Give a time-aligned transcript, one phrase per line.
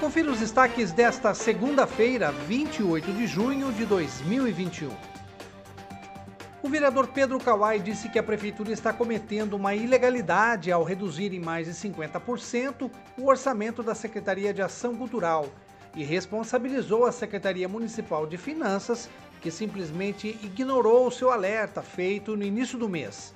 [0.00, 4.88] Confira os destaques desta segunda-feira, 28 de junho de 2021.
[6.62, 11.40] O vereador Pedro Kawai disse que a prefeitura está cometendo uma ilegalidade ao reduzir em
[11.40, 15.44] mais de 50% o orçamento da Secretaria de Ação Cultural
[15.94, 19.06] e responsabilizou a Secretaria Municipal de Finanças,
[19.38, 23.34] que simplesmente ignorou o seu alerta feito no início do mês.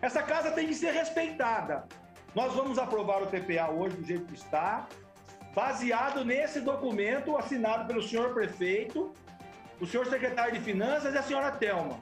[0.00, 1.84] Essa casa tem que ser respeitada.
[2.34, 4.88] Nós vamos aprovar o TPA hoje do jeito que está,
[5.54, 9.12] baseado nesse documento assinado pelo senhor prefeito,
[9.80, 11.98] o senhor secretário de Finanças e a senhora Telma,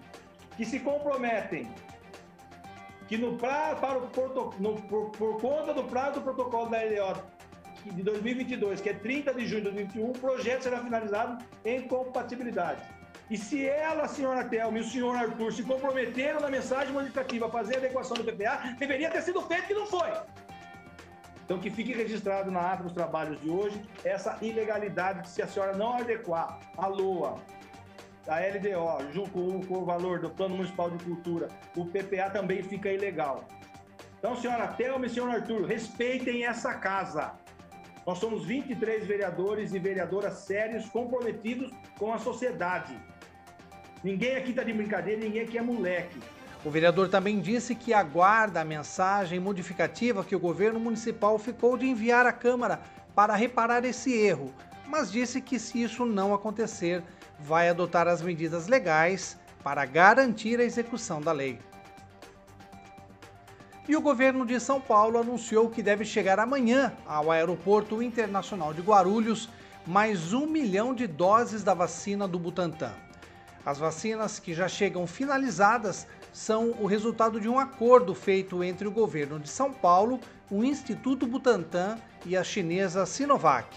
[0.56, 1.70] que se comprometem
[3.06, 7.22] que no prazo, para o, no, por, por, conta do prazo do protocolo da LO
[7.84, 12.80] de 2022, que é 30 de junho de 2021, o projeto será finalizado em compatibilidade.
[13.30, 17.46] E se ela, a senhora Telma e o senhor Arthur se comprometeram na mensagem modificativa
[17.46, 20.10] a fazer a adequação do PPA, deveria ter sido feito que não foi.
[21.44, 25.46] Então, que fique registrado na ata dos trabalhos de hoje essa ilegalidade que se a
[25.46, 27.38] senhora não adequar a LOA,
[28.26, 32.90] a LDO, junto com o valor do Plano Municipal de Cultura, o PPA também fica
[32.90, 33.44] ilegal.
[34.18, 37.32] Então, senhora Thelma e senhor Arthur, respeitem essa casa.
[38.06, 42.96] Nós somos 23 vereadores e vereadoras sérios, comprometidos com a sociedade.
[44.02, 46.18] Ninguém aqui está de brincadeira, ninguém aqui é moleque.
[46.64, 51.86] O vereador também disse que aguarda a mensagem modificativa que o governo municipal ficou de
[51.86, 52.80] enviar à Câmara
[53.14, 54.52] para reparar esse erro,
[54.86, 57.02] mas disse que se isso não acontecer,
[57.44, 61.58] vai adotar as medidas legais para garantir a execução da lei.
[63.86, 68.80] E o governo de São Paulo anunciou que deve chegar amanhã ao Aeroporto Internacional de
[68.80, 69.50] Guarulhos
[69.86, 72.94] mais um milhão de doses da vacina do Butantan.
[73.66, 78.90] As vacinas que já chegam finalizadas são o resultado de um acordo feito entre o
[78.90, 80.18] governo de São Paulo,
[80.50, 83.68] o Instituto Butantan e a chinesa Sinovac.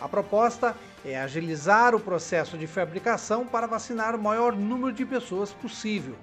[0.00, 0.74] A proposta
[1.04, 6.16] é agilizar o processo de fabricação para vacinar o maior número de pessoas possível.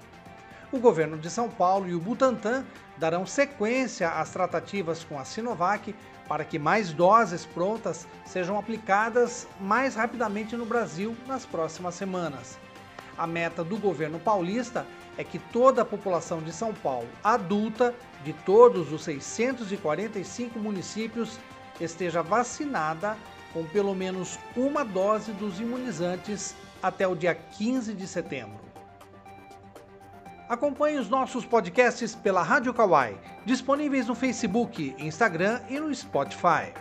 [0.72, 2.64] O governo de São Paulo e o Butantan
[2.96, 5.94] darão sequência às tratativas com a Sinovac
[6.26, 12.58] para que mais doses prontas sejam aplicadas mais rapidamente no Brasil nas próximas semanas.
[13.16, 14.84] A meta do governo paulista
[15.16, 21.38] é que toda a população de São Paulo adulta de todos os 645 municípios
[21.80, 23.16] esteja vacinada
[23.52, 28.68] com pelo menos uma dose dos imunizantes até o dia 15 de setembro.
[30.48, 36.72] Acompanhe os nossos podcasts pela Rádio Kawai, disponíveis no Facebook, Instagram e no Spotify.